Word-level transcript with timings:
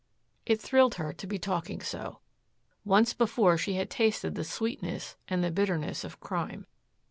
It 0.47 0.59
thrilled 0.59 0.95
her 0.95 1.13
to 1.13 1.27
be 1.27 1.37
talking 1.37 1.79
so. 1.79 2.21
Once 2.83 3.13
before 3.13 3.55
she 3.55 3.73
had 3.73 3.91
tasted 3.91 4.33
the 4.33 4.43
sweetness 4.43 5.15
and 5.27 5.43
the 5.43 5.51
bitterness 5.51 6.03
of 6.03 6.19
crime. 6.19 6.65